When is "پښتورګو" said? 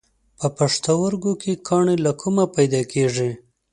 0.57-1.33